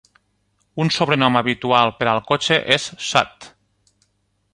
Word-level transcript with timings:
Un 0.85 0.89
sobrenom 0.95 1.37
habitual 1.41 1.93
per 1.99 2.07
al 2.13 2.21
cotxe 2.31 2.57
és 2.77 2.89
"Sud". 3.11 3.47